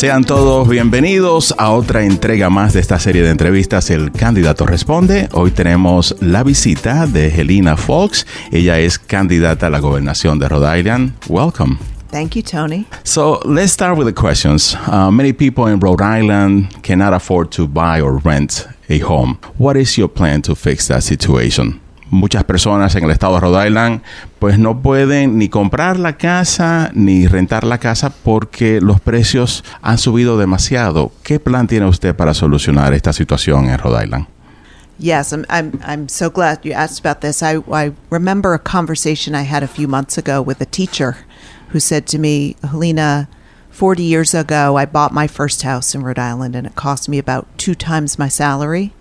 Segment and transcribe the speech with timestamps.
[0.00, 5.28] Sean todos bienvenidos a otra entrega más de esta serie de entrevistas El Candidato Responde.
[5.32, 8.26] Hoy tenemos la visita de Helena Fox.
[8.50, 11.12] Ella es candidata a la gobernación de Rhode Island.
[11.28, 11.76] Welcome.
[12.10, 12.86] Thank you, Tony.
[13.04, 14.74] So let's start with the questions.
[14.86, 19.38] Uh, many people in Rhode Island cannot afford to buy or rent a home.
[19.58, 21.80] What is your plan to fix that situation?
[22.10, 24.02] Muchas personas en el estado de Rhode Island
[24.38, 29.98] pues no pueden ni comprar la casa ni rentar la casa porque los precios han
[29.98, 31.12] subido demasiado.
[31.22, 34.26] ¿Qué plan tiene usted para solucionar esta situación en Rhode Island?
[34.98, 37.42] Yes, I'm, I'm, I'm so glad you asked about this.
[37.42, 41.16] I, I remember a conversation I had a few months ago with a teacher
[41.68, 43.26] who said to me, Helena,
[43.70, 47.18] 40 years ago, I bought my first house in Rhode Island and it cost me
[47.18, 48.92] about two times my salary.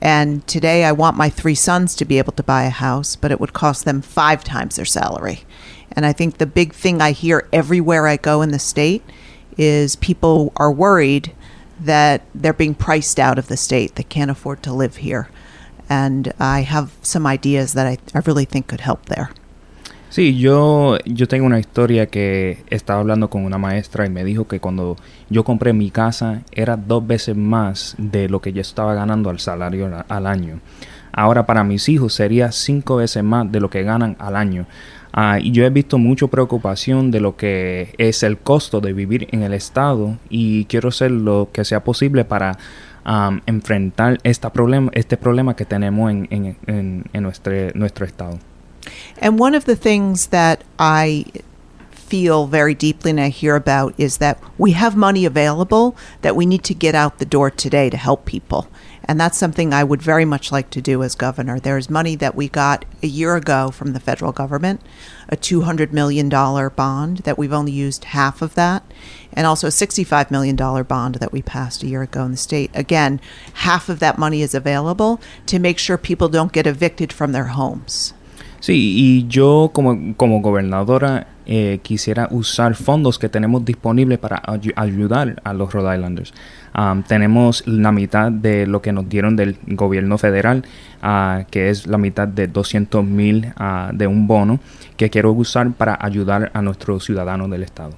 [0.00, 3.30] And today I want my three sons to be able to buy a house, but
[3.30, 5.44] it would cost them five times their salary.
[5.92, 9.02] And I think the big thing I hear everywhere I go in the state
[9.56, 11.34] is people are worried
[11.80, 13.94] that they're being priced out of the state.
[13.94, 15.28] They can't afford to live here.
[15.88, 19.30] And I have some ideas that I, I really think could help there.
[20.08, 24.46] Sí, yo, yo tengo una historia que estaba hablando con una maestra y me dijo
[24.46, 24.96] que cuando
[25.28, 29.40] yo compré mi casa era dos veces más de lo que yo estaba ganando al
[29.40, 30.60] salario al año.
[31.12, 34.66] Ahora para mis hijos sería cinco veces más de lo que ganan al año.
[35.12, 39.26] Ah, y yo he visto mucha preocupación de lo que es el costo de vivir
[39.32, 42.58] en el estado y quiero hacer lo que sea posible para
[43.46, 48.38] enfrentar esta problema, este problema que tenemos en, en, en nuestro, nuestro estado.
[49.18, 51.26] And one of the things that I
[51.90, 56.46] feel very deeply and I hear about is that we have money available that we
[56.46, 58.68] need to get out the door today to help people.
[59.08, 61.60] And that's something I would very much like to do as governor.
[61.60, 64.80] There's money that we got a year ago from the federal government,
[65.28, 68.82] a $200 million bond that we've only used half of that,
[69.32, 72.70] and also a $65 million bond that we passed a year ago in the state.
[72.74, 73.20] Again,
[73.54, 77.46] half of that money is available to make sure people don't get evicted from their
[77.46, 78.12] homes.
[78.60, 85.40] Sí, y yo como, como gobernadora eh, quisiera usar fondos que tenemos disponibles para ayudar
[85.44, 86.34] a los Rhode Islanders.
[87.06, 90.64] tenemos la mitad de lo que nos dieron del gobierno federal,
[91.04, 94.58] uh, que es la mitad de 200 mil uh, de un bono
[94.96, 97.94] que quiero usar para ayudar a nuestros ciudadanos del estado.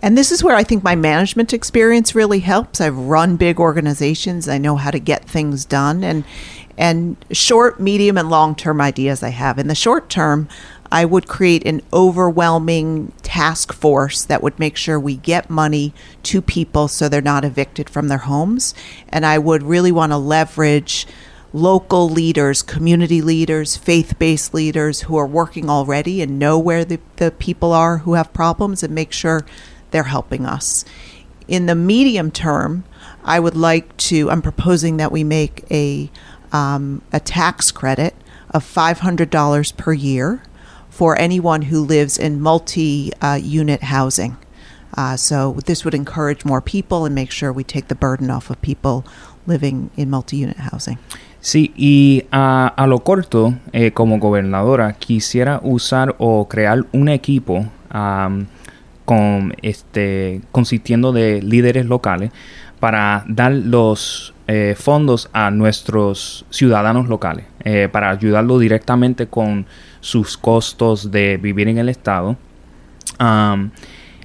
[0.00, 2.80] And this is where I think my management experience really helps.
[2.80, 4.46] I've run big organizations.
[4.46, 6.24] I know how to get things done and
[6.78, 9.58] and short, medium and long-term ideas I have.
[9.58, 10.48] In the short term,
[10.90, 16.40] I would create an overwhelming task force that would make sure we get money to
[16.40, 18.74] people so they're not evicted from their homes.
[19.08, 21.06] And I would really want to leverage
[21.52, 27.00] local leaders, community leaders, faith based leaders who are working already and know where the,
[27.16, 29.44] the people are who have problems and make sure
[29.90, 30.84] they're helping us.
[31.48, 32.84] In the medium term,
[33.24, 36.10] I would like to, I'm proposing that we make a,
[36.52, 38.14] um, a tax credit
[38.50, 40.42] of $500 per year
[40.90, 44.36] for anyone who lives in multi uh, unit housing.
[44.96, 48.50] Uh, so this would encourage more people and make sure we take the burden off
[48.50, 49.04] of people
[49.46, 50.98] living in multi-unit housing.
[51.40, 57.66] Sí, y a, a lo corto, eh, como gobernadora, quisiera usar o crear un equipo
[57.94, 58.46] um,
[59.04, 62.30] con este consistiendo de líderes locales
[62.80, 69.66] para dar los eh, fondos a nuestros ciudadanos locales eh, para ayudarlos directamente con
[70.00, 72.36] sus costos de vivir en el estado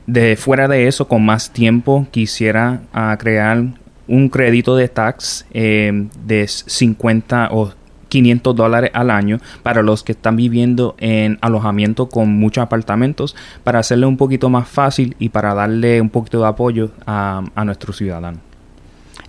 [0.05, 3.63] de fuera de eso con más tiempo quisiera uh, crear
[4.07, 7.71] un crédito de tax eh, de 50 o
[8.09, 13.79] 500 dólares al año para los que están viviendo en alojamiento con muchos apartamentos para
[13.79, 17.97] hacerle un poquito más fácil y para darle un poquito de apoyo a, a nuestros
[17.97, 18.52] ciudadanos.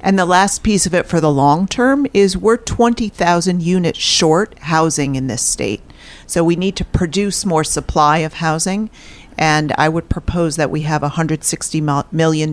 [0.05, 4.59] And the last piece of it for the long term is we're 20,000 units short
[4.59, 5.81] housing in this state.
[6.27, 8.91] So we need to produce more supply of housing.
[9.39, 12.53] And I would propose that we have a $160 million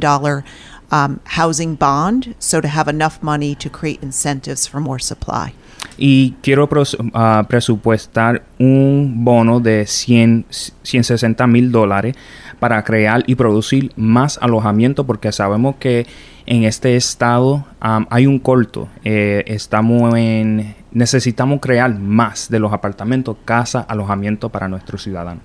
[0.92, 5.54] um, housing bond, so to have enough money to create incentives for more supply.
[5.98, 10.46] Y quiero uh, presupuestar un bono de 100,
[10.84, 12.16] 160 mil dólares
[12.62, 16.06] para crear y producir más alojamiento porque sabemos que
[16.46, 18.88] en este estado um, hay un corto.
[19.04, 25.44] Eh, estamos en, necesitamos crear más de los apartamentos, casa, alojamiento para nuestros ciudadanos.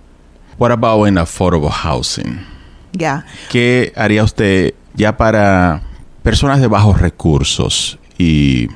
[0.59, 2.39] What about in affordable housing?
[2.93, 3.25] Yeah.
[3.51, 5.81] ¿Qué haría usted ya para
[6.23, 8.69] personas de bajos recursos y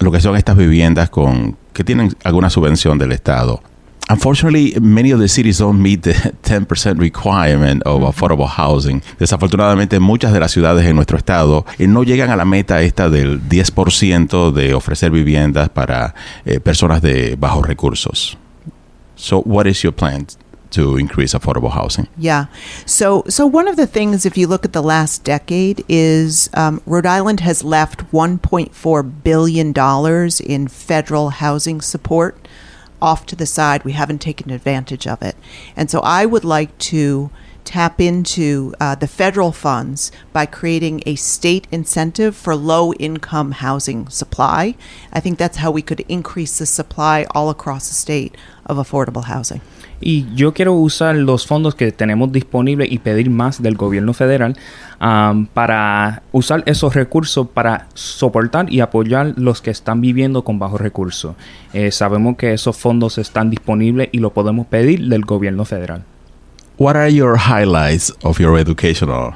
[0.00, 3.62] lo que son estas viviendas con que tienen alguna subvención del Estado?
[4.08, 6.12] Unfortunately, many of the cities don't meet the
[6.42, 9.02] 10% requirement of affordable housing.
[9.18, 13.10] Desafortunadamente, muchas de las ciudades en nuestro estado eh, no llegan a la meta esta
[13.10, 16.14] del 10% de ofrecer viviendas para
[16.44, 18.38] eh, personas de bajos recursos.
[19.16, 20.26] So, what is your plan
[20.70, 22.06] to increase affordable housing?
[22.16, 22.46] Yeah.
[22.84, 26.80] So, so one of the things, if you look at the last decade, is um,
[26.86, 32.45] Rhode Island has left 1.4 billion dollars in federal housing support
[33.00, 33.84] off to the side.
[33.84, 35.36] We haven't taken advantage of it,
[35.76, 37.30] and so I would like to
[37.66, 44.08] tap into uh, the federal funds by creating a state incentive for low income housing
[44.08, 44.74] supply.
[45.12, 48.34] I think that's how we could increase the supply all across the state
[48.64, 49.60] of affordable housing.
[50.00, 54.54] Y yo quiero usar los fondos que tenemos disponibles y pedir más del gobierno federal
[55.00, 60.80] um, para usar esos recursos para soportar y apoyar los que están viviendo con bajos
[60.80, 61.34] recursos.
[61.72, 66.04] Eh, sabemos que esos fondos están disponibles y lo podemos pedir del gobierno federal.
[66.78, 69.32] What are your highlights of your educational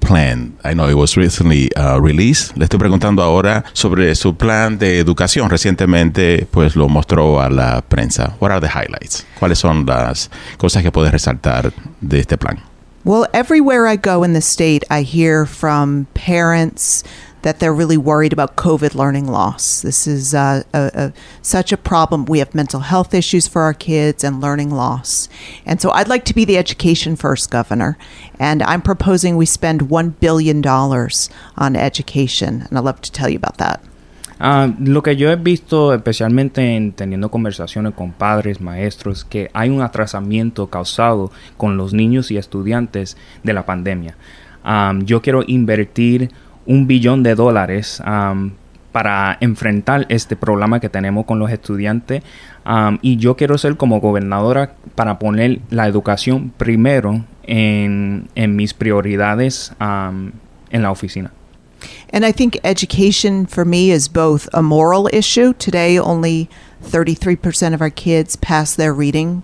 [0.00, 0.58] plan?
[0.62, 2.54] I know it was recently uh, released.
[2.54, 5.48] Le estoy preguntando ahora sobre su plan de educación.
[5.48, 8.36] Recientemente, pues lo mostró a la prensa.
[8.40, 9.24] What are the highlights?
[9.38, 11.72] ¿Cuáles son las cosas que puedes resaltar
[12.02, 12.58] de este plan?
[13.04, 17.04] Well, everywhere I go in the state, I hear from parents
[17.42, 19.82] that they're really worried about COVID learning loss.
[19.82, 21.12] This is uh, a, a,
[21.42, 22.24] such a problem.
[22.24, 25.28] We have mental health issues for our kids and learning loss.
[25.66, 27.98] And so I'd like to be the education first governor.
[28.38, 32.62] And I'm proposing we spend $1 billion on education.
[32.62, 33.82] And I'd love to tell you about that.
[34.40, 39.70] Uh, lo que yo he visto, especialmente en teniendo conversaciones con padres, maestros, que hay
[39.70, 44.16] un atrasamiento causado con los niños y estudiantes de la pandemia.
[44.64, 46.30] Um, yo quiero invertir
[46.66, 48.52] un billón de dólares um,
[48.92, 52.22] para enfrentar este problema que tenemos con los estudiantes
[52.66, 58.74] um, y yo quiero ser como gobernadora para poner la educación primero en, en mis
[58.74, 60.32] prioridades um,
[60.70, 61.32] en la oficina.
[62.12, 65.52] And I think education for me is both a moral issue.
[65.54, 66.48] Today, only
[66.84, 69.42] 33% of our kids pass their reading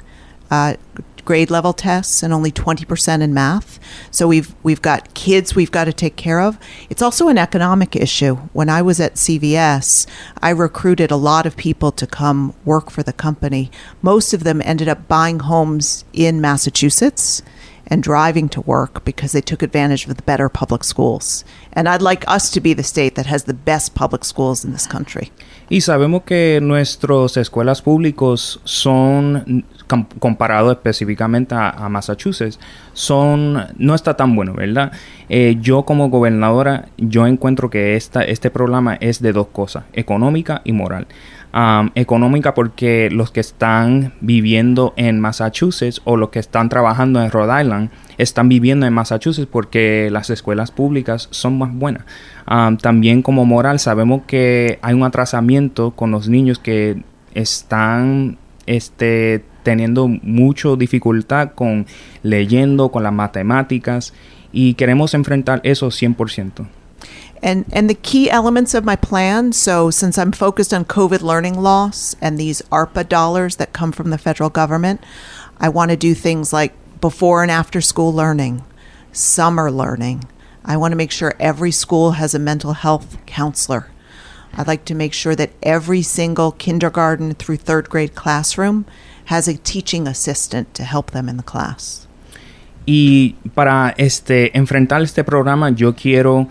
[0.50, 0.74] uh,
[1.28, 3.78] grade level tests and only 20% in math.
[4.10, 6.58] So we've we've got kids we've got to take care of.
[6.88, 8.36] It's also an economic issue.
[8.54, 10.06] When I was at CVS,
[10.40, 13.70] I recruited a lot of people to come work for the company.
[14.00, 17.42] Most of them ended up buying homes in Massachusetts
[17.88, 21.44] and driving to work because they took advantage of the better public schools.
[21.72, 24.72] And I'd like us to be the state that has the best public schools in
[24.72, 25.32] this country.
[25.70, 29.64] Y sabemos que nuestras escuelas públicas son
[30.18, 32.58] comparado específicamente a, a, Massachusetts,
[32.92, 34.92] son no está tan bueno, ¿verdad?
[35.28, 40.62] Eh, yo como gobernadora, yo encuentro que esta, este problema es de dos cosas, económica
[40.64, 41.06] y moral.
[41.94, 47.62] Económica porque los que están viviendo en Massachusetts o los que están trabajando en Rhode
[47.62, 52.04] Island están viviendo en Massachusetts porque las escuelas públicas son más buenas.
[52.82, 57.02] También como moral sabemos que hay un atrasamiento con los niños que
[57.34, 58.36] están
[58.66, 61.86] este, teniendo mucha dificultad con
[62.22, 64.12] leyendo, con las matemáticas
[64.52, 66.66] y queremos enfrentar eso 100%.
[67.42, 69.52] And and the key elements of my plan.
[69.52, 74.10] So since I'm focused on COVID learning loss and these ARPA dollars that come from
[74.10, 75.02] the federal government,
[75.58, 78.64] I want to do things like before and after school learning,
[79.12, 80.24] summer learning.
[80.64, 83.90] I want to make sure every school has a mental health counselor.
[84.54, 88.86] I'd like to make sure that every single kindergarten through third grade classroom
[89.26, 92.06] has a teaching assistant to help them in the class.
[92.86, 96.48] Y para este enfrentar este programa, yo quiero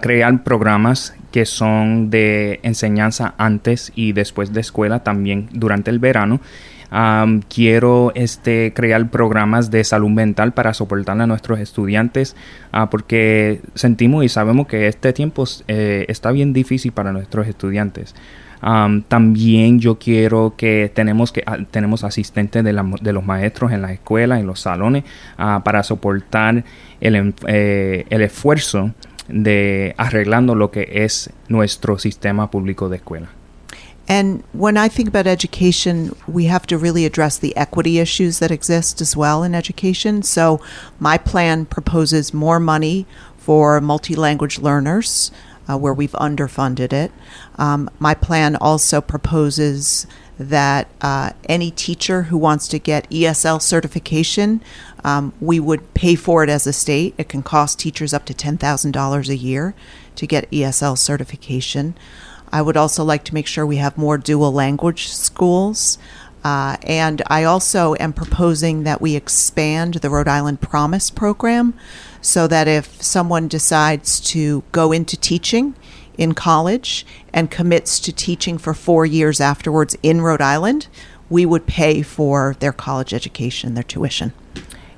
[0.00, 6.40] crear programas que son de enseñanza antes y después de escuela, también durante el verano.
[7.48, 12.36] Quiero este, crear programas de salud mental para soportar a nuestros estudiantes
[12.74, 18.14] uh, porque sentimos y sabemos que este tiempo eh, está bien difícil para nuestros estudiantes.
[19.08, 23.92] También yo quiero que tenemos que tenemos asistentes de, la, de, los maestros en la
[23.92, 25.02] escuela, en los salones,
[25.36, 26.62] uh, para soportar
[27.00, 28.92] el, eh, el esfuerzo
[29.32, 33.28] de arreglando lo que es nuestro sistema público de escuela.
[34.08, 38.50] And when I think about education, we have to really address the equity issues that
[38.50, 40.22] exist as well in education.
[40.22, 40.60] So,
[40.98, 43.06] my plan proposes more money
[43.38, 45.30] for multi language learners,
[45.68, 47.12] uh, where we've underfunded it.
[47.56, 50.06] Um, my plan also proposes
[50.38, 54.62] that uh, any teacher who wants to get ESL certification,
[55.04, 57.14] um, we would pay for it as a state.
[57.18, 59.74] It can cost teachers up to $10,000 a year
[60.16, 61.94] to get ESL certification.
[62.52, 65.98] I would also like to make sure we have more dual language schools.
[66.44, 71.74] Uh, and I also am proposing that we expand the Rhode Island Promise program
[72.20, 75.74] so that if someone decides to go into teaching
[76.18, 80.88] in college and commits to teaching for four years afterwards in Rhode Island,
[81.30, 84.32] we would pay for their college education, their tuition.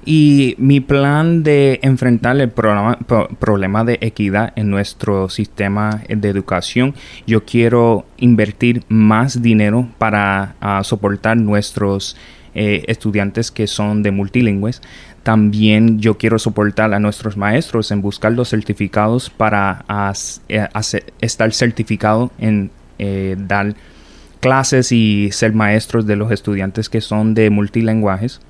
[0.07, 6.29] Y mi plan de enfrentar el programa, pro- problema de equidad en nuestro sistema de
[6.29, 6.95] educación,
[7.27, 12.17] yo quiero invertir más dinero para ah, soportar nuestros
[12.55, 14.83] eh, estudiantes que son de multilingües.
[15.23, 20.69] También yo quiero soportar a nuestros maestros en buscar los certificados para as- eh,
[21.23, 23.75] estar certificado en eh, dar
[24.41, 28.43] clases y ser maestros de los estudiantes que son de multilenguajes.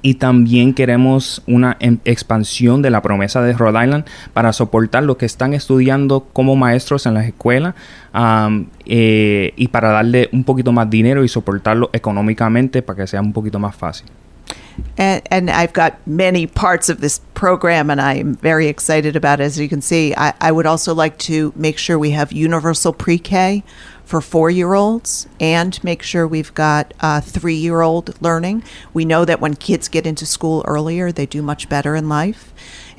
[0.00, 5.16] Y también queremos una em- expansión de la promesa de Rhode Island para soportar los
[5.16, 7.74] que están estudiando como maestros en las escuelas
[8.12, 13.20] am, eh, y para darle un poquito más dinero y soportarlo económicamente para que sea
[13.20, 14.06] un poquito más fácil.
[14.96, 19.44] And, and I've got many parts of this program, and I'm very excited about it.
[19.44, 22.92] As you can see, I, I would also like to make sure we have universal
[22.92, 23.64] pre K
[24.08, 28.64] for four year olds and make sure we've got uh, three year old learning.
[28.94, 32.54] We know that when kids get into school earlier, they do much better in life.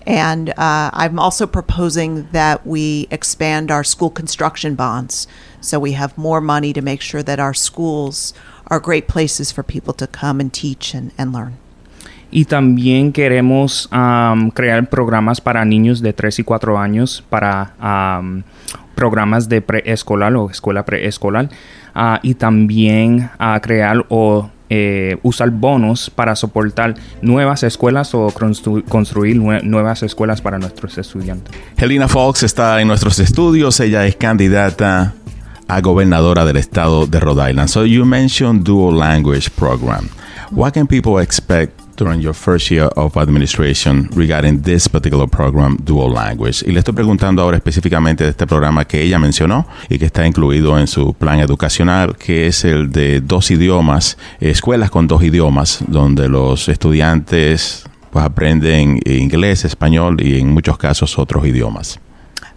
[0.06, 5.28] And uh, I'm also proposing that we expand our school construction bonds
[5.62, 8.36] so we have more money to make sure that our schools
[8.68, 11.58] are great places for people to come and teach and, and learn.
[12.32, 18.44] Y también queremos am, crear programas para niños de 3 y 4 años, para am,
[19.00, 21.48] programas de preescolar o escuela preescolar.
[21.96, 28.84] ah, y también a crear o eh, usar bonos para soportar nuevas escuelas o constru-
[28.88, 31.52] construir nue- nuevas escuelas para nuestros estudiantes.
[31.78, 33.80] Helena Fox está en nuestros estudios.
[33.80, 35.14] Ella es candidata
[35.68, 37.70] a gobernadora del estado de Rhode Island.
[37.70, 40.08] So you mentioned dual language program.
[40.52, 46.12] What can people expect during your first year of administration regarding this particular program, dual
[46.12, 46.64] language?
[46.66, 50.26] Y le estoy preguntando ahora específicamente de este programa que ella mencionó y que está
[50.26, 55.84] incluido en su plan educacional, que es el de dos idiomas, escuelas con dos idiomas,
[55.88, 62.00] donde los estudiantes pues aprenden inglés, español y en muchos casos otros idiomas.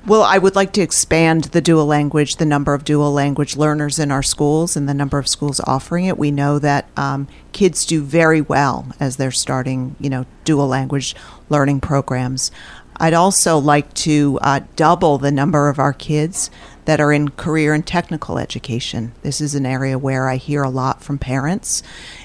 [0.05, 4.01] Well, I would like to expand the dual language, the number of dual language learners
[4.01, 6.19] in our schools, and the number of schools offering it.
[6.19, 11.15] We know that um, kids do very well as they're starting, you know, dual language
[11.49, 12.51] learning programs.
[12.97, 16.51] I'd also like to uh, double the number of our kids
[16.85, 19.13] that are in career and technical education.
[19.23, 21.83] This is an area where I hear a lot from parents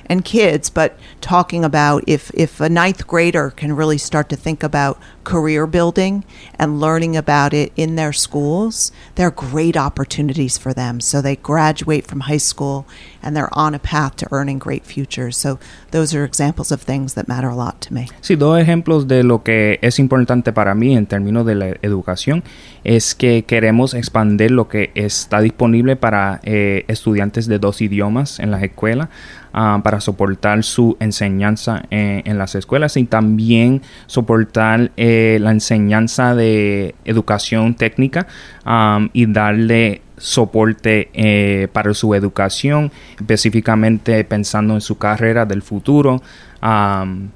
[0.07, 4.63] and kids, but talking about if, if a ninth grader can really start to think
[4.63, 6.23] about career building
[6.57, 10.99] and learning about it in their schools, there are great opportunities for them.
[10.99, 12.87] So they graduate from high school
[13.27, 15.35] and they're on a path to earning great futures.
[15.35, 15.59] So
[15.91, 18.07] those are examples of things that matter a lot to me.
[18.21, 22.43] Sí, dos ejemplos de lo que es importante para mí en términos de la educación
[22.85, 28.49] es que queremos expandir lo que está disponible para eh, estudiantes de dos idiomas en
[28.49, 29.09] las escuelas
[29.51, 36.33] ah, para soportar su enseñanza en, en las escuelas y también soportar eh, la enseñanza
[36.33, 38.27] de educación técnica
[38.63, 46.21] am, y darle soporte eh, para su educación, específicamente pensando en su carrera del futuro.
[46.61, 47.29] am,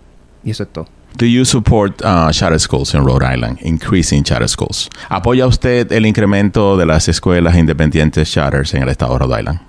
[0.43, 0.87] y eso es todo.
[1.17, 4.89] Do you support uh, charter schools in Rhode Island, increasing charter schools?
[5.09, 9.59] ¿Apoya usted el incremento de las escuelas independientes charters en el estado de Rhode Island?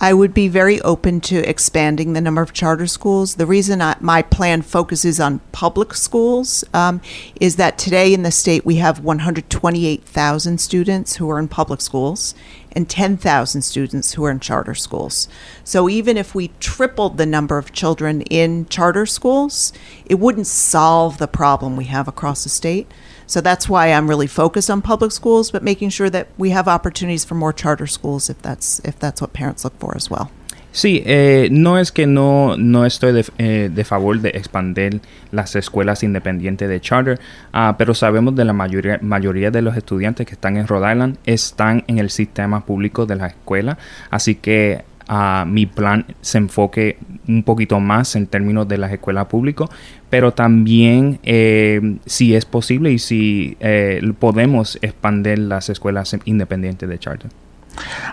[0.00, 3.34] I would be very open to expanding the number of charter schools.
[3.34, 7.00] The reason I, my plan focuses on public schools um,
[7.40, 12.34] is that today in the state we have 128,000 students who are in public schools
[12.78, 15.26] and 10,000 students who are in charter schools.
[15.64, 19.72] So even if we tripled the number of children in charter schools,
[20.06, 22.88] it wouldn't solve the problem we have across the state.
[23.26, 26.68] So that's why I'm really focused on public schools, but making sure that we have
[26.68, 30.30] opportunities for more charter schools if that's if that's what parents look for as well.
[30.70, 35.00] Sí, eh, no es que no, no estoy de, eh, favor de expandir
[35.32, 37.18] las escuelas independientes de charter,
[37.52, 41.16] ah, pero sabemos de la mayoría, mayoría de los estudiantes que están en Rhode Island
[41.24, 43.78] están en el sistema público de la escuela,
[44.10, 49.26] así que ah, mi plan se enfoque un poquito más en términos de las escuelas
[49.26, 49.70] públicas,
[50.10, 56.98] pero también eh, si es posible y si eh, podemos expandir las escuelas independientes de
[56.98, 57.30] charter.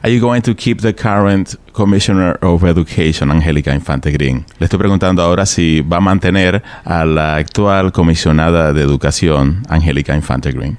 [0.03, 4.45] Are you going to keep the current Commissioner of Education, Angélica Infante Green?
[4.59, 10.13] Le estoy preguntando ahora si va a mantener a la actual comisionada de Educación, Angélica
[10.15, 10.77] Infante Green.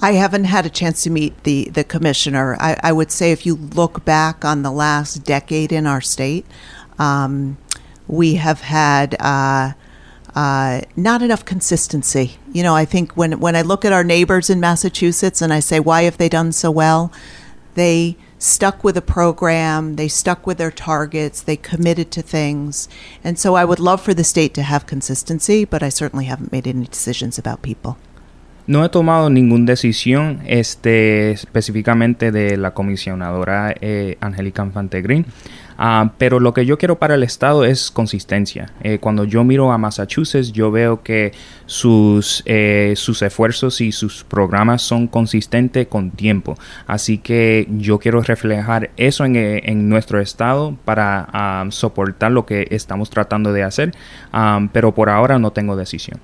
[0.00, 2.56] I haven't had a chance to meet the, the commissioner.
[2.60, 6.44] I, I would say if you look back on the last decade in our state,
[7.00, 7.56] Um,
[8.06, 9.72] we have had uh,
[10.36, 12.36] uh, not enough consistency.
[12.52, 15.60] You know, I think when when I look at our neighbors in Massachusetts and I
[15.60, 17.10] say, why have they done so well?
[17.80, 22.90] They stuck with a program, they stuck with their targets, they committed to things.
[23.24, 26.52] And so I would love for the state to have consistency, but I certainly haven't
[26.52, 27.96] made any decisions about people.
[28.70, 35.26] No he tomado ninguna decisión este, específicamente de la comisionadora eh, Angélica Infante Green,
[35.76, 38.72] ah, pero lo que yo quiero para el Estado es consistencia.
[38.84, 41.32] Eh, cuando yo miro a Massachusetts, yo veo que
[41.66, 46.56] sus, eh, sus esfuerzos y sus programas son consistentes con tiempo.
[46.86, 52.68] Así que yo quiero reflejar eso en, en nuestro Estado para ah, soportar lo que
[52.70, 53.94] estamos tratando de hacer,
[54.32, 56.20] ah, pero por ahora no tengo decisión.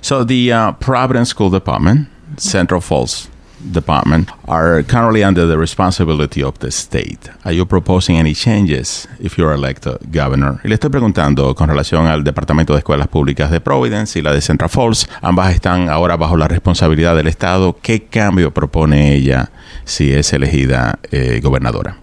[0.00, 3.28] So the uh, Providence School Department, Central Falls
[3.72, 7.30] Department, are currently under the responsibility of the state.
[7.44, 10.60] Are you proposing any changes if you're elected governor?
[10.62, 14.32] Y le estoy preguntando con relación al Departamento de Escuelas Públicas de Providence y la
[14.32, 15.08] de Central Falls.
[15.22, 17.76] Ambas están ahora bajo la responsabilidad del Estado.
[17.82, 19.50] ¿Qué cambio propone ella
[19.84, 21.96] si es elegida eh, gobernadora?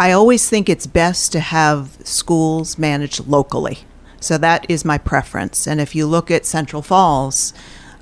[0.00, 3.78] I always think it's best to have schools managed locally.
[4.20, 5.66] So that is my preference.
[5.66, 7.54] And if you look at Central Falls,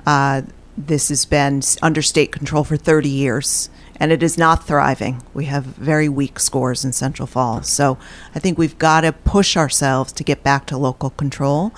[0.06, 0.42] uh,
[0.76, 5.22] this has been under state control for 30 years and it is not thriving.
[5.32, 7.68] We have very weak scores in Central Falls.
[7.68, 7.98] So
[8.34, 11.72] I think we've got to push ourselves to get back to local control.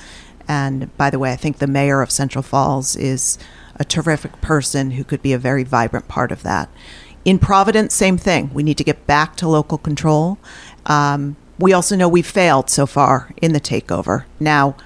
[0.48, 3.38] And by the way, I think the mayor of Central Falls is
[3.76, 6.68] a terrific person who could be a very vibrant part of that.
[7.24, 8.50] In Providence, same thing.
[8.52, 10.38] We need to get back to local control.
[10.86, 14.24] Um, we also know we've failed so far in the takeover.
[14.38, 14.76] Now,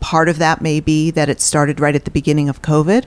[0.00, 3.04] part of that may be that it started right at the beginning of COVID,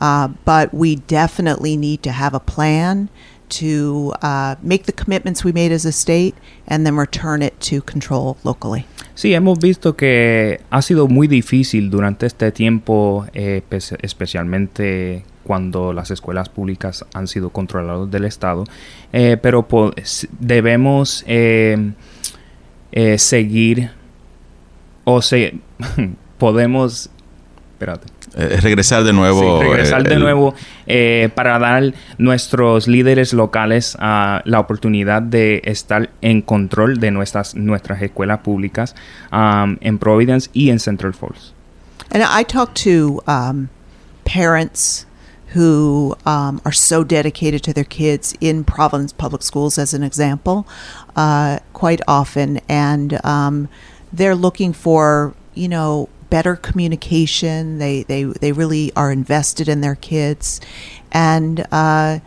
[0.00, 3.08] uh, but we definitely need to have a plan
[3.48, 6.34] to uh, make the commitments we made as a state
[6.66, 8.86] and then return it to control locally.
[9.14, 13.62] Sí, hemos visto que ha sido muy difícil durante este tiempo, eh,
[14.02, 18.64] especialmente cuando las escuelas públicas han sido controladas del Estado,
[19.12, 19.66] eh, pero
[20.40, 21.92] debemos eh,
[22.92, 23.90] eh, seguir
[25.04, 25.58] o se
[26.38, 27.10] podemos
[27.74, 28.06] espérate.
[28.36, 30.54] Eh, regresar de nuevo sí, regresar eh, de nuevo
[30.86, 37.54] eh, para dar nuestros líderes locales uh, la oportunidad de estar en control de nuestras
[37.54, 38.96] nuestras escuelas públicas
[39.32, 41.54] um, en Providence y en Central Falls.
[42.10, 43.68] And I talk to um,
[44.24, 45.06] parents
[45.54, 50.66] who um, are so dedicated to their kids in Providence Public Schools, as an example,
[51.14, 53.68] uh, quite often, and um,
[54.12, 57.78] they're looking for you know better communication.
[57.78, 60.60] They they they really are invested in their kids,
[61.12, 62.18] and uh,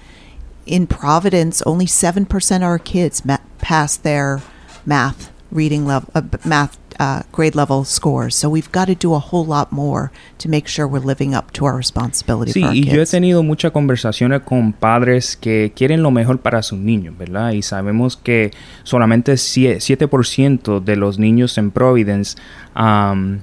[0.65, 4.41] in Providence, only seven percent of our kids ma- pass their
[4.85, 8.35] math reading level, uh, math uh, grade level scores.
[8.35, 11.51] So we've got to do a whole lot more to make sure we're living up
[11.53, 12.93] to our responsibility sí, for our y kids.
[12.93, 17.51] yo he tenido muchas conversaciones con padres que quieren lo mejor para sus niños, ¿verdad?
[17.51, 18.51] Y sabemos que
[18.83, 22.37] solamente 7% de los niños en Providence
[22.75, 23.39] um,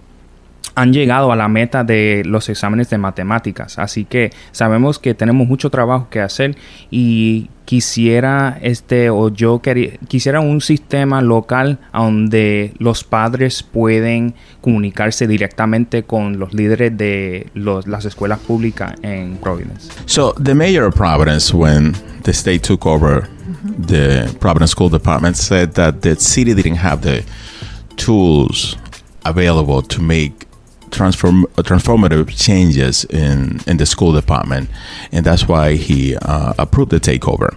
[0.74, 3.78] han llegado a la meta de los exámenes de matemáticas.
[3.78, 6.56] Así que sabemos que tenemos mucho trabajo que hacer
[6.90, 9.62] y quisiera este o yo
[10.08, 17.86] quisiera un sistema local donde los padres pueden comunicarse directamente con los líderes de los,
[17.86, 19.90] las escuelas públicas en Providence.
[20.06, 23.28] So the mayor of Providence when the state took over
[23.86, 27.24] the Providence School Department said that the city didn't have the
[27.96, 28.76] tools
[29.24, 30.46] available to make
[31.00, 34.68] uh, transformative changes in in the school department,
[35.12, 37.56] and that's why he uh, approved the takeover.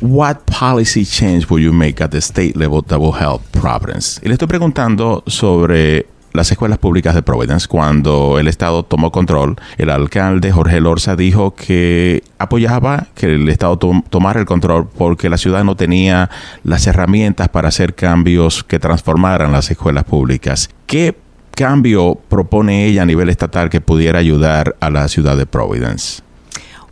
[0.00, 4.20] What policy change will you make at the state level that will help Providence?
[4.22, 7.66] Y le estoy preguntando sobre las escuelas públicas de Providence.
[7.66, 13.76] Cuando el Estado tomó control, el alcalde Jorge Lorza dijo que apoyaba que el Estado
[13.76, 16.30] tom tomara el control porque la ciudad no tenía
[16.62, 20.70] las herramientas para hacer cambios que transformaran las escuelas públicas.
[20.86, 21.16] ¿Qué
[21.58, 26.22] cambio propone ella a nivel estatal que pudiera ayudar a la ciudad de Providence?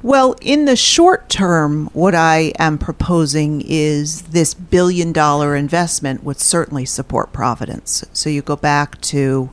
[0.03, 6.41] Well, in the short term, what I am proposing is this billion dollar investment would
[6.41, 8.05] certainly support Providence.
[8.13, 9.51] So you go back to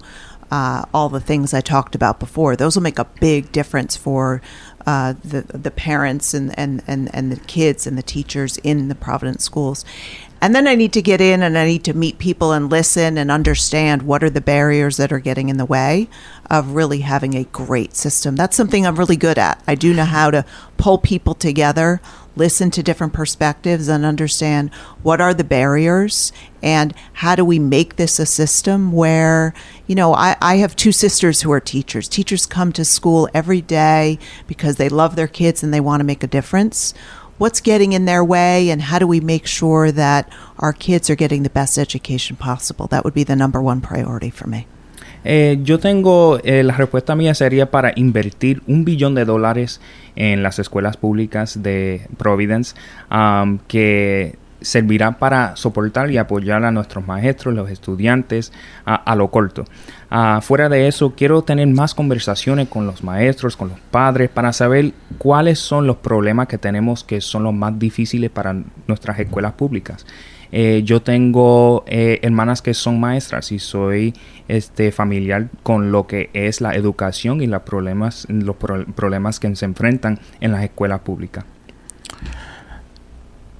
[0.49, 2.55] uh, all the things I talked about before.
[2.55, 4.41] Those will make a big difference for
[4.87, 8.95] uh, the the parents and, and, and, and the kids and the teachers in the
[8.95, 9.85] Providence schools.
[10.43, 13.17] And then I need to get in and I need to meet people and listen
[13.17, 16.09] and understand what are the barriers that are getting in the way
[16.51, 18.35] of really having a great system.
[18.35, 19.63] That's something I'm really good at.
[19.65, 20.43] I do know how to
[20.75, 22.01] pull people together,
[22.35, 27.95] listen to different perspectives, and understand what are the barriers and how do we make
[27.95, 29.53] this a system where,
[29.87, 32.09] you know, I, I have two sisters who are teachers.
[32.09, 36.05] Teachers come to school every day because they love their kids and they want to
[36.05, 36.93] make a difference
[37.37, 41.15] what's getting in their way and how do we make sure that our kids are
[41.15, 42.87] getting the best education possible.
[42.87, 44.67] That would be the number one priority for me.
[45.25, 49.79] Eh, yo tengo, eh, la respuesta mía sería para invertir un billón de dólares
[50.15, 52.75] en las escuelas públicas de Providence,
[53.09, 58.51] um, que servirá para soportar y apoyar a nuestros maestros, los estudiantes,
[58.85, 59.65] a, lo corto.
[60.11, 64.53] Uh, fuera de eso, quiero tener más conversaciones con los maestros, con los padres, para
[64.53, 68.55] saber cuáles son los problemas que tenemos que son los más difíciles para
[68.87, 70.05] nuestras escuelas públicas.
[70.55, 74.13] Eh, yo tengo eh, hermanas que son maestras y soy
[74.47, 79.55] este familiar con lo que es la educación y los problemas, los pro problemas que
[79.55, 81.43] se enfrentan en las escuelas públicas.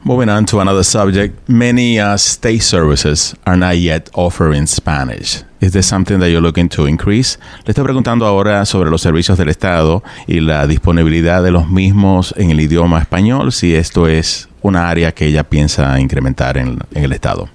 [0.05, 5.43] Moving on to another subject, many uh, state services are not yet offering Spanish.
[5.61, 7.37] Is this something that you're looking to increase?
[7.65, 12.33] Le estoy preguntando ahora sobre los servicios del Estado y la disponibilidad de los mismos
[12.35, 17.03] en el idioma español, si esto es una área que ella piensa incrementar en, en
[17.05, 17.47] el Estado.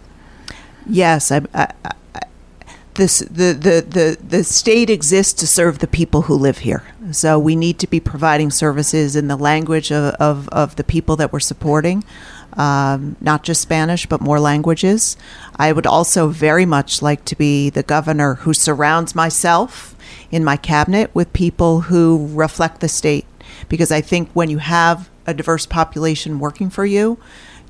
[0.88, 1.90] Yes, I, I, I,
[2.94, 6.82] this, the, the, the, the state exists to serve the people who live here.
[7.12, 11.14] So we need to be providing services in the language of, of, of the people
[11.16, 12.04] that we're supporting
[12.58, 15.16] um, not just Spanish, but more languages.
[15.56, 19.96] I would also very much like to be the governor who surrounds myself
[20.30, 23.24] in my cabinet with people who reflect the state.
[23.68, 27.18] Because I think when you have a diverse population working for you,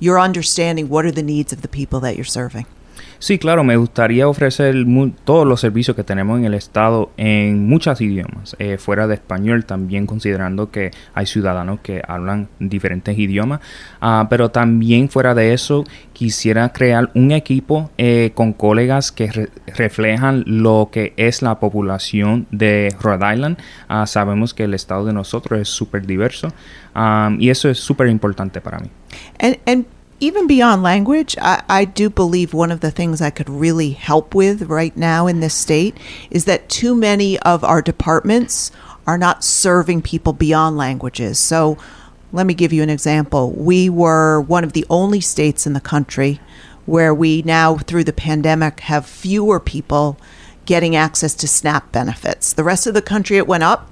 [0.00, 2.66] you're understanding what are the needs of the people that you're serving.
[3.18, 4.74] Sí, claro, me gustaría ofrecer
[5.24, 9.64] todos los servicios que tenemos en el Estado en muchos idiomas, eh, fuera de español
[9.64, 13.60] también considerando que hay ciudadanos que hablan diferentes idiomas,
[14.00, 19.48] uh, pero también fuera de eso quisiera crear un equipo eh, con colegas que re
[19.76, 23.58] reflejan lo que es la población de Rhode Island.
[23.88, 26.52] Uh, sabemos que el Estado de nosotros es súper diverso
[26.94, 28.90] um, y eso es súper importante para mí.
[29.40, 29.86] And
[30.20, 34.34] even beyond language, I, I, do believe one of the things I could really help
[34.34, 35.96] with right now in this state
[36.30, 38.72] is that too many of our departments
[39.06, 41.38] are not serving people beyond languages.
[41.38, 41.78] So
[42.32, 43.52] let me give you an example.
[43.52, 46.40] We were one of the only states in the country
[46.84, 50.18] where we now, through the pandemic, have fewer people
[50.66, 52.52] getting access to SNAP benefits.
[52.52, 53.90] The rest of the country, it went up.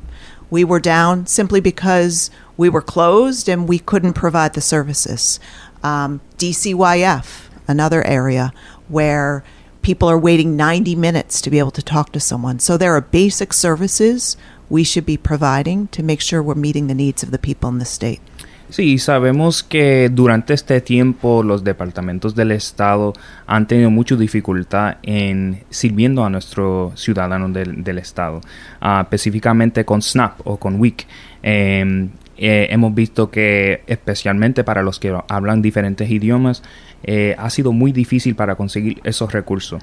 [0.50, 5.40] We were down simply because we were closed and we couldn't provide the services.
[5.82, 8.52] Um, DCYF, another area
[8.88, 9.44] where
[9.82, 12.58] people are waiting 90 minutes to be able to talk to someone.
[12.58, 14.36] So there are basic services
[14.68, 17.78] we should be providing to make sure we're meeting the needs of the people in
[17.78, 18.20] the state.
[18.68, 23.12] Sí, sabemos que durante este tiempo los departamentos del Estado
[23.46, 28.40] han tenido mucha dificultad en sirviendo a nuestros ciudadanos del, Estado,
[28.82, 31.06] uh, específicamente con SNAP o con WIC.
[31.42, 36.62] Eh, eh, hemos visto que especialmente para los que hablan diferentes idiomas
[37.02, 39.82] eh, ha sido muy difícil para conseguir esos recursos.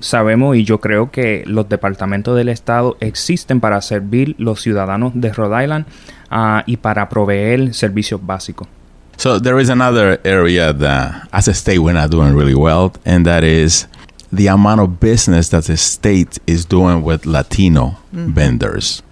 [0.00, 5.32] Sabemos y yo creo que los departamentos del Estado existen para servir los ciudadanos de
[5.32, 5.86] Rhode Island
[6.30, 8.68] uh, y para proveer servicios básicos.
[9.16, 13.26] So there is another area that as a state we're not doing really well and
[13.26, 13.86] that is
[14.32, 18.34] the amount of business that the state is doing with Latino mm -hmm.
[18.34, 19.02] vendors.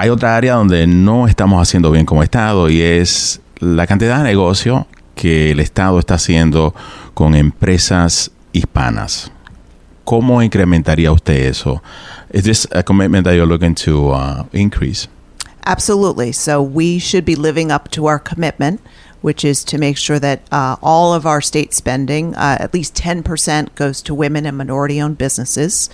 [0.00, 4.24] hay otra área donde no estamos haciendo bien como Estado y es la cantidad de
[4.24, 6.74] negocio que el Estado está haciendo
[7.12, 9.30] con empresas hispanas.
[10.04, 11.82] ¿Cómo incrementaría usted eso?
[12.32, 15.06] Is this a commitment that you're looking to uh, increase?
[15.64, 16.32] Absolutely.
[16.32, 18.80] So we should be living up to our commitment,
[19.20, 22.94] which is to make sure that uh, all of our state spending, uh, at least
[22.94, 25.90] 10%, goes to women and minority owned businesses.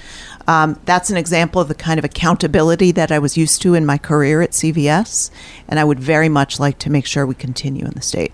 [0.46, 3.84] Um, that's an example of the kind of accountability that I was used to in
[3.84, 5.30] my career at CVS,
[5.68, 8.32] and I would very much like to make sure we continue in the state.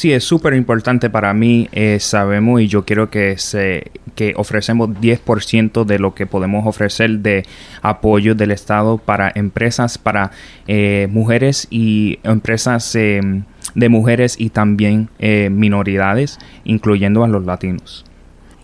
[0.00, 1.68] Sí, es súper importante para mí.
[1.72, 7.18] Eh, sabemos y yo quiero que, se, que ofrecemos 10% de lo que podemos ofrecer
[7.18, 7.44] de
[7.82, 10.30] apoyo del Estado para empresas, para
[10.66, 13.20] eh, mujeres y empresas eh,
[13.74, 18.06] de mujeres y también eh, minoridades, incluyendo a los latinos.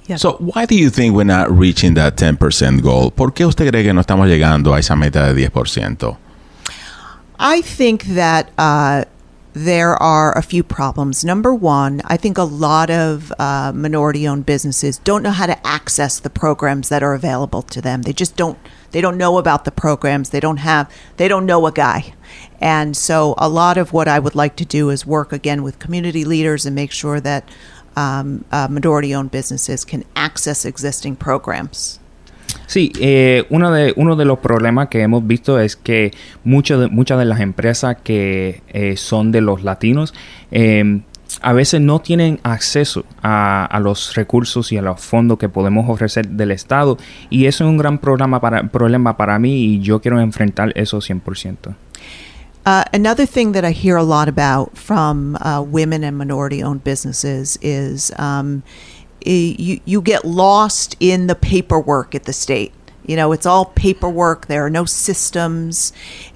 [0.07, 0.17] Yeah.
[0.17, 3.13] So, why do you think we're not reaching that 10% goal?
[3.13, 6.17] ¿Por qué usted cree que no estamos llegando a esa meta de 10%?
[7.39, 9.05] I think that uh,
[9.57, 11.25] there are a few problems.
[11.25, 15.67] Number one, I think a lot of uh, minority owned businesses don't know how to
[15.67, 18.03] access the programs that are available to them.
[18.03, 18.59] They just don't
[18.91, 20.29] they don't know about the programs.
[20.29, 22.13] They don't have they don't know a guy.
[22.61, 25.79] And so a lot of what I would like to do is work again with
[25.79, 27.49] community leaders and make sure that
[27.97, 31.99] um, uh, minority owned businesses can access existing programs.
[32.67, 36.13] Sí, eh, uno, de, uno de los problemas que hemos visto es que
[36.45, 40.15] mucho de, muchas de las empresas que eh, son de los latinos
[40.51, 41.01] eh,
[41.43, 46.29] a veces no tienen acceso a, los recursos y a los fondos que podemos ofrecer
[46.29, 46.97] del Estado
[47.31, 51.75] y eso es un gran para, problema para mí y yo quiero enfrentar eso 100%.
[52.65, 56.83] Uh, another thing that I hear a lot about from uh, women and minority owned
[56.83, 58.65] businesses is um,
[59.31, 62.73] you, you get lost in the paperwork at the state.
[63.05, 64.47] You know, it's all paperwork.
[64.47, 65.93] There are no systems.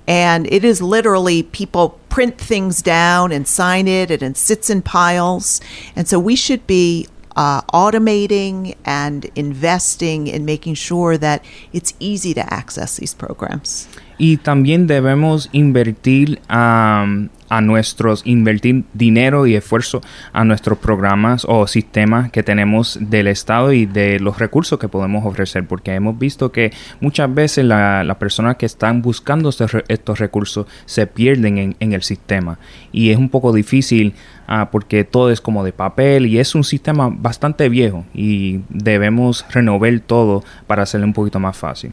[0.07, 4.83] And it is literally people print things down and sign it, and it sits in
[4.83, 5.61] piles.
[5.97, 12.35] And so we should be uh, automating and investing in making sure that it's easy
[12.35, 13.89] to access these programs.
[14.19, 20.01] Y también debemos invertir um, a nuestros invertir dinero y esfuerzo
[20.33, 25.27] a nuestros programas o sistemas que tenemos del Estado y de los recursos que podemos
[25.27, 30.67] ofrecer, porque hemos visto que muchas veces las la personas que están buscando estos, recursos
[30.87, 32.59] se pierden en, el sistema
[32.93, 34.15] y es un poco difícil
[34.49, 39.45] uh, porque todo es como de papel y es un sistema bastante viejo y debemos
[39.51, 41.93] renovar todo para hacerlo un poquito más fácil.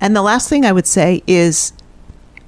[0.00, 1.74] And the last thing I would say is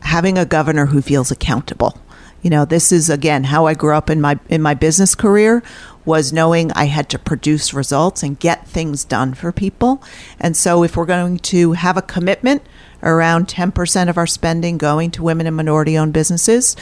[0.00, 1.94] having a governor who feels accountable.
[2.44, 5.62] You know, this is again how I grew up in my in my business career
[6.04, 10.02] was knowing I had to produce results and get things done for people.
[10.38, 12.62] And so if we're going to have a commitment
[13.02, 16.76] around 10% of our spending going to women and minority owned businesses,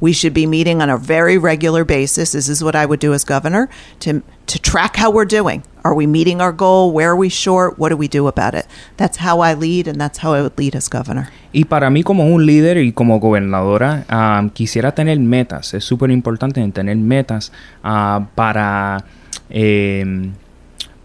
[0.00, 2.32] we should be meeting on a very regular basis.
[2.32, 3.68] This is what I would do as governor
[4.00, 5.62] to to track how we're doing.
[5.84, 6.92] Are we meeting our goal?
[6.92, 7.78] Where are we short?
[7.78, 8.66] What do we do about it?
[8.96, 11.28] That's how I lead and that's how I would lead as governor.
[11.52, 15.74] Y para mí como un líder y como gobernadora um, quisiera tener metas.
[15.74, 17.52] Es súper importante tener metas
[17.84, 19.04] uh, para
[19.50, 20.30] eh,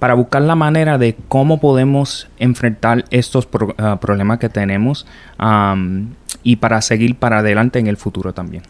[0.04, 5.08] para buscar la manera de cómo podemos enfrentar estos pro, uh, problemas que tenemos
[5.40, 6.08] um,
[6.44, 8.64] y para seguir para adelante en el futuro también.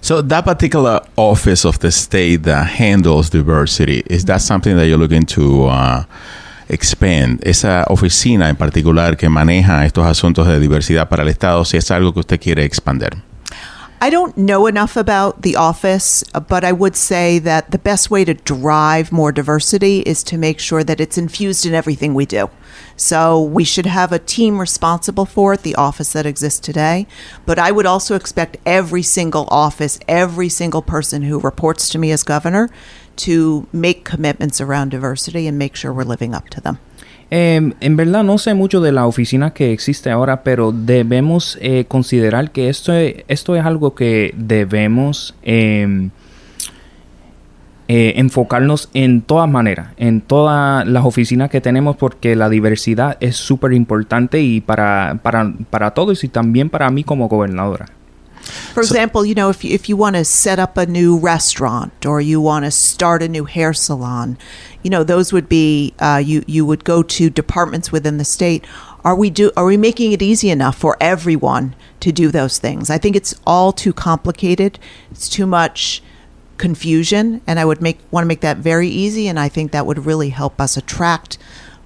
[0.00, 4.98] So that particular office of the state that handles diversity, is that something that you're
[4.98, 6.04] looking to uh,
[6.68, 7.40] expand?
[7.42, 11.90] Esa oficina en particular que maneja estos asuntos de diversidad para el Estado, si es
[11.90, 13.27] algo que usted quiere expander.
[14.00, 18.12] I don't know enough about the office, uh, but I would say that the best
[18.12, 22.24] way to drive more diversity is to make sure that it's infused in everything we
[22.24, 22.48] do.
[22.96, 27.08] So we should have a team responsible for it, the office that exists today.
[27.44, 32.12] But I would also expect every single office, every single person who reports to me
[32.12, 32.70] as governor
[33.16, 36.78] to make commitments around diversity and make sure we're living up to them.
[37.30, 41.84] Eh, en verdad no sé mucho de la oficina que existe ahora, pero debemos eh,
[41.86, 46.08] considerar que esto, esto es algo que debemos eh,
[47.86, 53.72] enfocarnos en todas maneras, en todas las oficinas que tenemos, porque la diversidad es súper
[53.72, 57.97] importante y para, para, para todos y también para mí como gobernadora.
[58.48, 61.18] For so, example, you know, if you, if you want to set up a new
[61.18, 64.38] restaurant or you want to start a new hair salon,
[64.82, 68.64] you know, those would be uh, you you would go to departments within the state.
[69.04, 72.90] Are we do are we making it easy enough for everyone to do those things?
[72.90, 74.78] I think it's all too complicated.
[75.10, 76.02] It's too much
[76.56, 79.28] confusion, and I would make want to make that very easy.
[79.28, 81.38] And I think that would really help us attract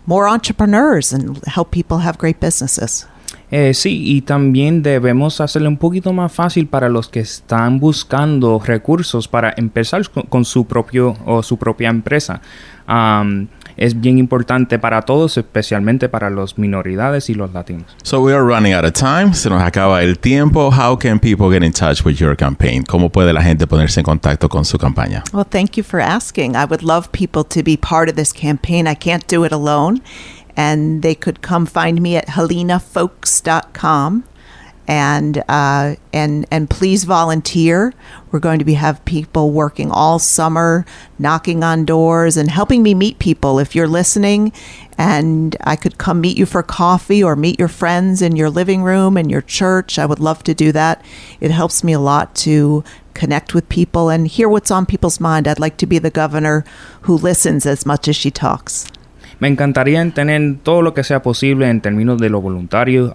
[0.07, 3.07] more entrepreneurs and help people have great businesses.
[3.51, 8.61] Eh, sí, y también debemos hacerlo un poquito más fácil para los que están buscando
[8.65, 12.41] recursos para empezar con, con su propio o su propia empresa.
[12.89, 17.87] Um, es bien importante para todos, especialmente para las minoridades y los latinos.
[18.03, 19.35] So we are running out of time.
[19.35, 20.71] Se nos acaba el tiempo.
[20.71, 22.83] How can people get in touch with your campaign?
[22.83, 25.25] ¿Cómo puede la gente ponerse en contacto con su campaña?
[25.33, 26.55] Well, thank you for asking.
[26.55, 28.87] I would love people to be part of this campaign.
[28.87, 30.03] I can't do it alone.
[30.57, 34.25] And they could come find me at helenafolks.com
[34.89, 37.95] and uh, and and please volunteer.
[38.31, 40.85] We're going to be have people working all summer,
[41.19, 43.59] knocking on doors and helping me meet people.
[43.59, 44.53] If you're listening,
[44.99, 48.83] and I could come meet you for coffee or meet your friends in your living
[48.83, 51.05] room in your church, I would love to do that.
[51.41, 52.83] It helps me a lot to
[53.15, 55.47] connect with people and hear what's on people's mind.
[55.47, 56.65] I'd like to be the governor
[57.03, 58.87] who listens as much as she talks.
[59.43, 63.13] Me encantaría tener todo lo que sea posible en términos de los voluntarios,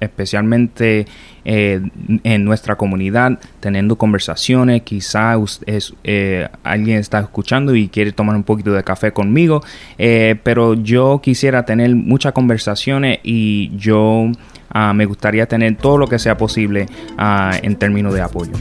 [0.00, 1.04] especialmente
[1.44, 1.82] eh,
[2.24, 4.80] en nuestra comunidad, teniendo conversaciones.
[4.80, 5.34] Quizá
[5.66, 9.62] es, eh, alguien está escuchando y quiere tomar un poquito de café conmigo,
[9.98, 14.32] eh, pero yo quisiera tener muchas conversaciones y yo
[14.70, 18.52] Ah, me gustaría tener todo lo que sea posible ah, en términos de apoyo.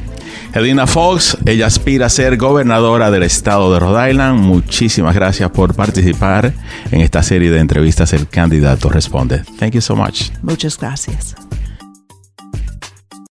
[0.54, 4.40] Helena Fox, ella aspira a ser gobernadora del estado de Rhode Island.
[4.40, 6.54] Muchísimas gracias por participar
[6.92, 9.44] en esta serie de entrevistas El Candidato Responde.
[9.60, 10.30] Thank you so much.
[10.42, 11.36] Muchas gracias.